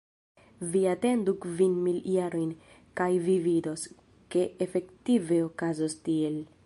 Vi 0.75 0.79
atendu 0.93 1.33
kvin 1.43 1.75
mil 1.87 1.99
jarojn, 2.13 2.55
kaj 3.01 3.09
vi 3.27 3.37
vidos, 3.49 3.85
ke 4.37 4.47
efektive 4.67 5.39
okazos 5.51 5.99
tiel. 6.09 6.43